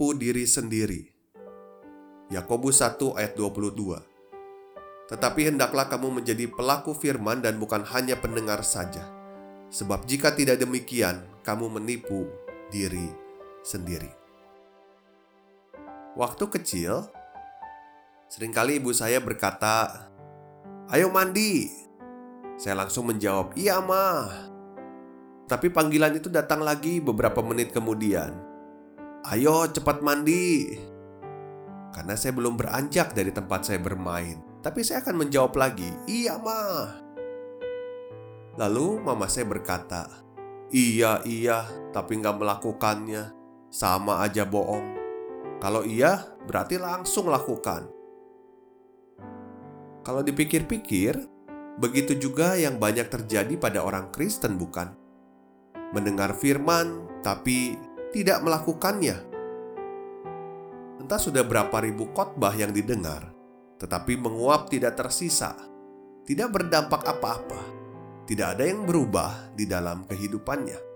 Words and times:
Menipu 0.00 0.16
diri 0.16 0.48
sendiri. 0.48 1.00
Yakobus 2.32 2.80
1 2.80 3.20
ayat 3.20 3.36
22. 3.36 4.00
Tetapi 5.12 5.52
hendaklah 5.52 5.92
kamu 5.92 6.24
menjadi 6.24 6.48
pelaku 6.48 6.96
firman 6.96 7.44
dan 7.44 7.60
bukan 7.60 7.84
hanya 7.84 8.16
pendengar 8.16 8.64
saja. 8.64 9.04
Sebab 9.68 10.08
jika 10.08 10.32
tidak 10.32 10.56
demikian, 10.56 11.20
kamu 11.44 11.68
menipu 11.76 12.24
diri 12.72 13.12
sendiri. 13.60 14.08
Waktu 16.16 16.48
kecil, 16.48 17.04
sering 18.32 18.56
kali 18.56 18.80
ibu 18.80 18.96
saya 18.96 19.20
berkata, 19.20 20.08
"Ayo 20.88 21.12
mandi." 21.12 21.68
Saya 22.56 22.88
langsung 22.88 23.04
menjawab, 23.04 23.52
"Iya, 23.52 23.84
mah." 23.84 24.48
Tapi 25.44 25.68
panggilan 25.68 26.16
itu 26.16 26.32
datang 26.32 26.64
lagi 26.64 27.04
beberapa 27.04 27.44
menit 27.44 27.68
kemudian. 27.76 28.48
Ayo 29.28 29.68
cepat 29.68 30.00
mandi. 30.00 30.80
Karena 31.92 32.16
saya 32.16 32.32
belum 32.32 32.56
beranjak 32.56 33.12
dari 33.12 33.28
tempat 33.28 33.68
saya 33.68 33.76
bermain. 33.76 34.40
Tapi 34.64 34.80
saya 34.80 35.04
akan 35.04 35.26
menjawab 35.26 35.52
lagi, 35.60 35.92
iya 36.08 36.40
mah. 36.40 37.04
Lalu 38.56 39.04
mama 39.04 39.28
saya 39.28 39.44
berkata, 39.44 40.08
iya 40.72 41.20
iya 41.28 41.68
tapi 41.92 42.16
nggak 42.16 42.40
melakukannya. 42.40 43.36
Sama 43.68 44.24
aja 44.24 44.48
bohong. 44.48 44.98
Kalau 45.60 45.84
iya, 45.84 46.24
berarti 46.48 46.80
langsung 46.80 47.28
lakukan. 47.28 47.86
Kalau 50.00 50.24
dipikir-pikir, 50.24 51.12
begitu 51.76 52.16
juga 52.16 52.56
yang 52.56 52.80
banyak 52.80 53.12
terjadi 53.12 53.54
pada 53.60 53.84
orang 53.84 54.08
Kristen 54.10 54.56
bukan? 54.56 54.96
Mendengar 55.92 56.32
firman, 56.34 57.04
tapi 57.20 57.76
tidak 58.10 58.42
melakukannya. 58.42 59.16
Entah 60.98 61.20
sudah 61.22 61.46
berapa 61.46 61.78
ribu 61.78 62.10
khotbah 62.10 62.52
yang 62.58 62.74
didengar, 62.74 63.30
tetapi 63.78 64.18
menguap 64.18 64.66
tidak 64.66 64.98
tersisa, 64.98 65.54
tidak 66.26 66.50
berdampak 66.50 67.06
apa-apa, 67.06 67.62
tidak 68.26 68.58
ada 68.58 68.66
yang 68.66 68.82
berubah 68.82 69.54
di 69.54 69.64
dalam 69.64 70.04
kehidupannya. 70.10 70.90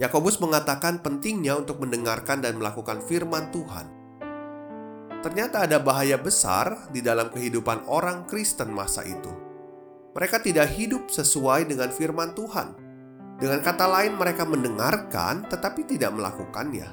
Yakobus 0.00 0.40
mengatakan 0.40 1.04
pentingnya 1.04 1.58
untuk 1.58 1.82
mendengarkan 1.82 2.40
dan 2.40 2.56
melakukan 2.56 3.04
firman 3.04 3.52
Tuhan. 3.52 3.86
Ternyata 5.22 5.68
ada 5.70 5.78
bahaya 5.78 6.18
besar 6.18 6.90
di 6.90 6.98
dalam 6.98 7.30
kehidupan 7.30 7.86
orang 7.86 8.26
Kristen 8.26 8.74
masa 8.74 9.06
itu. 9.06 9.30
Mereka 10.16 10.42
tidak 10.42 10.74
hidup 10.74 11.12
sesuai 11.12 11.70
dengan 11.70 11.94
firman 11.94 12.34
Tuhan 12.34 12.81
dengan 13.42 13.58
kata 13.58 13.90
lain, 13.90 14.14
mereka 14.14 14.46
mendengarkan 14.46 15.50
tetapi 15.50 15.82
tidak 15.82 16.14
melakukannya. 16.14 16.86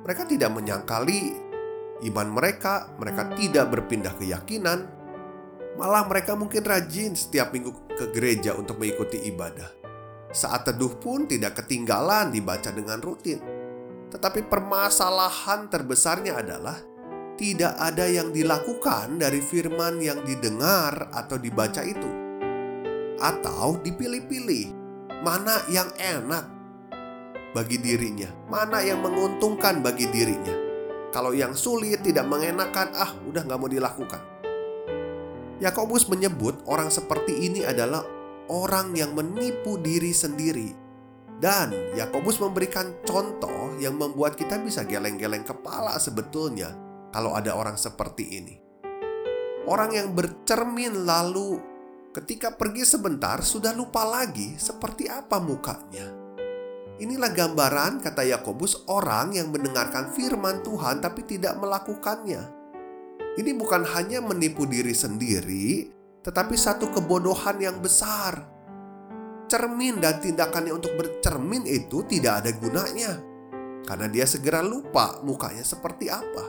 Mereka 0.00 0.24
tidak 0.24 0.56
menyangkali 0.56 1.36
iman 2.08 2.28
mereka, 2.32 2.88
mereka 2.96 3.28
tidak 3.36 3.68
berpindah 3.68 4.16
keyakinan. 4.16 4.88
Malah 5.76 6.08
mereka 6.08 6.40
mungkin 6.40 6.64
rajin 6.64 7.12
setiap 7.12 7.52
minggu 7.52 7.92
ke 8.00 8.08
gereja 8.16 8.56
untuk 8.56 8.80
mengikuti 8.80 9.28
ibadah. 9.28 9.68
Saat 10.32 10.72
teduh 10.72 10.96
pun 10.96 11.28
tidak 11.28 11.60
ketinggalan 11.60 12.32
dibaca 12.32 12.72
dengan 12.72 13.04
rutin. 13.04 13.44
Tetapi 14.08 14.48
permasalahan 14.48 15.68
terbesarnya 15.68 16.40
adalah 16.40 16.80
tidak 17.36 17.76
ada 17.76 18.08
yang 18.08 18.32
dilakukan 18.32 19.20
dari 19.20 19.44
firman 19.44 20.00
yang 20.00 20.24
didengar 20.24 21.12
atau 21.12 21.36
dibaca 21.36 21.84
itu. 21.84 22.08
Atau 23.20 23.84
dipilih-pilih 23.84 24.73
mana 25.24 25.64
yang 25.72 25.88
enak 25.96 26.44
bagi 27.56 27.80
dirinya, 27.80 28.28
mana 28.52 28.84
yang 28.84 29.00
menguntungkan 29.00 29.80
bagi 29.80 30.04
dirinya. 30.12 30.52
Kalau 31.16 31.32
yang 31.32 31.56
sulit 31.56 32.04
tidak 32.04 32.28
mengenakan, 32.28 32.92
ah 32.92 33.16
udah 33.24 33.40
nggak 33.40 33.56
mau 33.56 33.70
dilakukan. 33.70 34.20
Yakobus 35.64 36.12
menyebut 36.12 36.60
orang 36.68 36.92
seperti 36.92 37.48
ini 37.48 37.64
adalah 37.64 38.04
orang 38.52 38.92
yang 38.92 39.16
menipu 39.16 39.80
diri 39.80 40.12
sendiri. 40.12 40.76
Dan 41.40 41.72
Yakobus 41.96 42.36
memberikan 42.42 43.00
contoh 43.06 43.72
yang 43.80 43.96
membuat 43.96 44.36
kita 44.36 44.60
bisa 44.60 44.84
geleng-geleng 44.84 45.46
kepala 45.46 45.96
sebetulnya 45.96 46.76
kalau 47.14 47.32
ada 47.32 47.56
orang 47.56 47.80
seperti 47.80 48.44
ini. 48.44 48.54
Orang 49.64 49.96
yang 49.96 50.12
bercermin 50.12 51.08
lalu 51.08 51.73
Ketika 52.14 52.54
pergi 52.54 52.86
sebentar, 52.86 53.42
sudah 53.42 53.74
lupa 53.74 54.06
lagi 54.06 54.54
seperti 54.54 55.10
apa 55.10 55.42
mukanya. 55.42 56.14
Inilah 57.02 57.34
gambaran, 57.34 57.98
kata 58.06 58.22
Yakobus, 58.22 58.86
orang 58.86 59.34
yang 59.34 59.50
mendengarkan 59.50 60.14
firman 60.14 60.62
Tuhan 60.62 61.02
tapi 61.02 61.26
tidak 61.26 61.58
melakukannya. 61.58 62.38
Ini 63.34 63.50
bukan 63.58 63.82
hanya 63.98 64.22
menipu 64.22 64.62
diri 64.62 64.94
sendiri, 64.94 65.90
tetapi 66.22 66.54
satu 66.54 66.94
kebodohan 66.94 67.58
yang 67.58 67.82
besar. 67.82 68.46
Cermin 69.50 69.98
dan 69.98 70.22
tindakannya 70.22 70.70
untuk 70.70 70.94
bercermin 70.94 71.66
itu 71.66 72.06
tidak 72.06 72.46
ada 72.46 72.50
gunanya, 72.54 73.12
karena 73.90 74.06
dia 74.06 74.22
segera 74.22 74.62
lupa 74.62 75.18
mukanya 75.26 75.66
seperti 75.66 76.14
apa. 76.14 76.46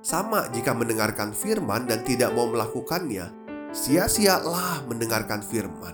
Sama 0.00 0.48
jika 0.56 0.72
mendengarkan 0.72 1.36
firman 1.36 1.84
dan 1.84 2.00
tidak 2.00 2.32
mau 2.32 2.48
melakukannya, 2.48 3.45
Sia-sialah 3.76 4.88
mendengarkan 4.88 5.44
firman. 5.44 5.92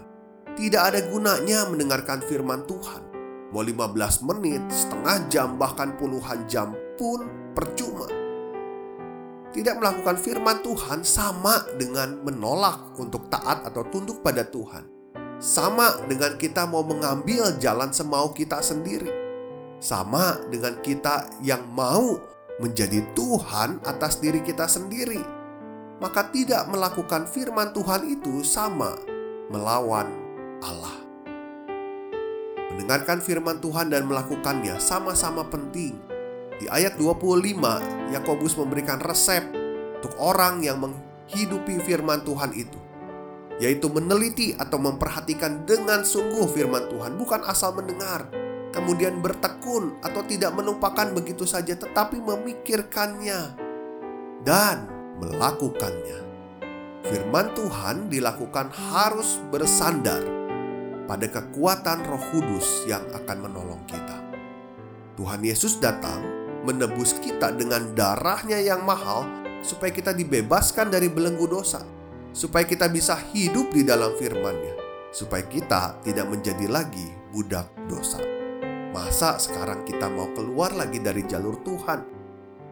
Tidak 0.54 0.78
ada 0.78 1.02
gunanya 1.02 1.66
mendengarkan 1.66 2.22
firman 2.22 2.62
Tuhan. 2.70 3.02
Mau 3.50 3.58
15 3.58 4.22
menit, 4.22 4.62
setengah 4.70 5.26
jam, 5.26 5.58
bahkan 5.58 5.98
puluhan 5.98 6.46
jam 6.46 6.78
pun 6.94 7.26
percuma. 7.58 8.06
Tidak 9.50 9.82
melakukan 9.82 10.14
firman 10.14 10.62
Tuhan 10.62 11.02
sama 11.02 11.66
dengan 11.74 12.22
menolak 12.22 12.94
untuk 13.02 13.26
taat 13.26 13.66
atau 13.66 13.82
tunduk 13.90 14.22
pada 14.22 14.46
Tuhan. 14.46 14.86
Sama 15.42 16.06
dengan 16.06 16.38
kita 16.38 16.70
mau 16.70 16.86
mengambil 16.86 17.58
jalan 17.58 17.90
semau 17.90 18.30
kita 18.30 18.62
sendiri. 18.62 19.10
Sama 19.82 20.38
dengan 20.54 20.78
kita 20.86 21.26
yang 21.42 21.66
mau 21.74 22.14
menjadi 22.62 23.02
Tuhan 23.18 23.82
atas 23.82 24.22
diri 24.22 24.38
kita 24.38 24.70
sendiri 24.70 25.41
maka 26.02 26.26
tidak 26.34 26.66
melakukan 26.66 27.30
firman 27.30 27.70
Tuhan 27.70 28.02
itu 28.10 28.42
sama 28.42 28.98
melawan 29.54 30.10
Allah. 30.58 30.98
Mendengarkan 32.74 33.22
firman 33.22 33.62
Tuhan 33.62 33.94
dan 33.94 34.10
melakukannya 34.10 34.82
sama-sama 34.82 35.46
penting. 35.46 35.94
Di 36.58 36.66
ayat 36.66 36.98
25, 36.98 38.10
Yakobus 38.10 38.58
memberikan 38.58 38.98
resep 38.98 39.46
untuk 40.02 40.18
orang 40.18 40.66
yang 40.66 40.82
menghidupi 40.82 41.78
firman 41.86 42.26
Tuhan 42.26 42.50
itu, 42.54 42.80
yaitu 43.62 43.86
meneliti 43.86 44.58
atau 44.58 44.82
memperhatikan 44.82 45.62
dengan 45.62 46.02
sungguh 46.02 46.50
firman 46.50 46.90
Tuhan, 46.90 47.14
bukan 47.14 47.46
asal 47.46 47.74
mendengar, 47.78 48.26
kemudian 48.74 49.22
bertekun 49.22 50.02
atau 50.02 50.22
tidak 50.26 50.54
melupakan 50.54 51.06
begitu 51.14 51.46
saja, 51.46 51.74
tetapi 51.74 52.18
memikirkannya 52.22 53.40
dan 54.42 55.01
melakukannya. 55.22 56.18
Firman 57.06 57.54
Tuhan 57.54 58.10
dilakukan 58.10 58.74
harus 58.74 59.38
bersandar 59.54 60.22
pada 61.06 61.26
kekuatan 61.26 62.02
Roh 62.06 62.24
Kudus 62.30 62.86
yang 62.90 63.02
akan 63.14 63.38
menolong 63.46 63.82
kita. 63.86 64.18
Tuhan 65.18 65.42
Yesus 65.42 65.78
datang 65.78 66.22
menebus 66.62 67.18
kita 67.18 67.54
dengan 67.54 67.90
darahnya 67.94 68.58
yang 68.62 68.86
mahal 68.86 69.26
supaya 69.62 69.90
kita 69.94 70.14
dibebaskan 70.14 70.90
dari 70.90 71.10
belenggu 71.10 71.46
dosa, 71.46 71.82
supaya 72.34 72.66
kita 72.66 72.86
bisa 72.90 73.18
hidup 73.34 73.70
di 73.74 73.82
dalam 73.82 74.14
firman-Nya, 74.14 74.74
supaya 75.10 75.42
kita 75.46 76.02
tidak 76.06 76.26
menjadi 76.30 76.66
lagi 76.70 77.06
budak 77.34 77.70
dosa. 77.90 78.22
Masa 78.94 79.42
sekarang 79.42 79.82
kita 79.88 80.06
mau 80.06 80.30
keluar 80.36 80.70
lagi 80.74 81.02
dari 81.02 81.26
jalur 81.26 81.60
Tuhan? 81.66 82.00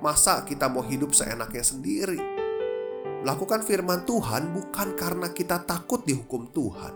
Masa 0.01 0.47
kita 0.49 0.71
mau 0.71 0.87
hidup 0.87 1.13
seenaknya 1.13 1.65
sendiri? 1.65 2.40
Melakukan 3.21 3.61
firman 3.61 4.09
Tuhan 4.09 4.57
bukan 4.57 4.97
karena 4.97 5.29
kita 5.29 5.61
takut 5.69 6.01
dihukum 6.09 6.49
Tuhan, 6.57 6.95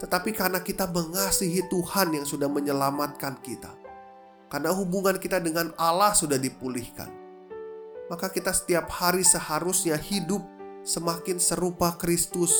tetapi 0.00 0.32
karena 0.32 0.64
kita 0.64 0.88
mengasihi 0.88 1.60
Tuhan 1.68 2.16
yang 2.16 2.24
sudah 2.24 2.48
menyelamatkan 2.48 3.36
kita. 3.44 3.68
Karena 4.48 4.72
hubungan 4.72 5.20
kita 5.20 5.36
dengan 5.42 5.76
Allah 5.76 6.16
sudah 6.16 6.40
dipulihkan, 6.40 7.12
maka 8.08 8.32
kita 8.32 8.48
setiap 8.54 8.88
hari 8.88 9.26
seharusnya 9.26 10.00
hidup 10.00 10.40
semakin 10.88 11.36
serupa 11.36 12.00
Kristus. 12.00 12.54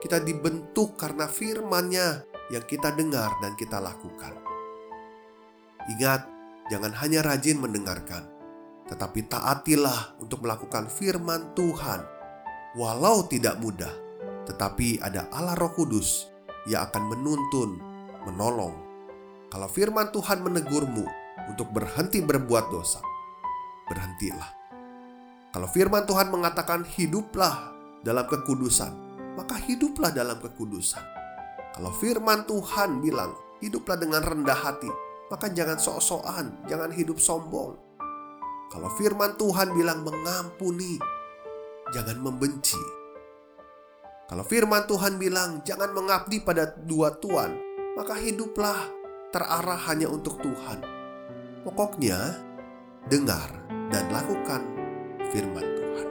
Kita 0.00 0.16
dibentuk 0.18 0.96
karena 0.96 1.28
firman-Nya 1.28 2.24
yang 2.48 2.64
kita 2.64 2.96
dengar 2.96 3.28
dan 3.44 3.54
kita 3.60 3.76
lakukan. 3.76 4.34
Ingat, 5.94 6.26
jangan 6.72 6.96
hanya 6.96 7.22
rajin 7.22 7.60
mendengarkan, 7.60 8.26
tetapi 8.88 9.28
taatilah 9.28 10.16
untuk 10.18 10.42
melakukan 10.42 10.88
firman 10.88 11.52
Tuhan. 11.52 12.21
Walau 12.72 13.28
tidak 13.28 13.60
mudah, 13.60 13.92
tetapi 14.48 14.96
ada 15.04 15.28
Allah 15.28 15.52
Roh 15.60 15.76
Kudus 15.76 16.24
yang 16.64 16.88
akan 16.88 17.04
menuntun, 17.12 17.76
menolong. 18.24 18.72
Kalau 19.52 19.68
firman 19.68 20.08
Tuhan 20.08 20.40
menegurmu 20.40 21.04
untuk 21.52 21.68
berhenti 21.68 22.24
berbuat 22.24 22.72
dosa, 22.72 23.04
berhentilah. 23.92 24.48
Kalau 25.52 25.68
firman 25.68 26.08
Tuhan 26.08 26.32
mengatakan 26.32 26.88
hiduplah 26.88 27.76
dalam 28.00 28.24
kekudusan, 28.24 28.92
maka 29.36 29.60
hiduplah 29.60 30.08
dalam 30.08 30.40
kekudusan. 30.40 31.04
Kalau 31.76 31.92
firman 31.92 32.48
Tuhan 32.48 33.04
bilang 33.04 33.36
hiduplah 33.60 34.00
dengan 34.00 34.24
rendah 34.24 34.56
hati, 34.56 34.88
maka 35.28 35.52
jangan 35.52 35.76
sok-sokan, 35.76 36.64
jangan 36.72 36.88
hidup 36.88 37.20
sombong. 37.20 37.76
Kalau 38.72 38.88
firman 38.96 39.36
Tuhan 39.36 39.76
bilang 39.76 40.00
mengampuni, 40.00 40.96
jangan 41.92 42.18
membenci. 42.18 42.80
Kalau 44.26 44.48
firman 44.48 44.88
Tuhan 44.88 45.20
bilang 45.20 45.60
jangan 45.60 45.92
mengabdi 45.92 46.40
pada 46.40 46.72
dua 46.72 47.12
tuan, 47.20 47.52
maka 47.94 48.16
hiduplah 48.16 48.88
terarah 49.28 49.80
hanya 49.92 50.08
untuk 50.08 50.40
Tuhan. 50.40 50.80
Pokoknya, 51.62 52.40
dengar 53.12 53.52
dan 53.92 54.08
lakukan 54.08 54.64
firman 55.30 55.66
Tuhan. 55.76 56.08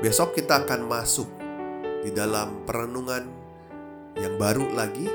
Besok 0.00 0.32
kita 0.32 0.64
akan 0.64 0.88
masuk 0.88 1.28
di 2.00 2.10
dalam 2.10 2.64
perenungan 2.64 3.28
yang 4.16 4.40
baru 4.40 4.64
lagi. 4.72 5.08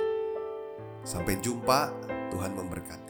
Sampai 1.02 1.42
jumpa, 1.42 1.90
Tuhan 2.30 2.54
memberkati. 2.54 3.01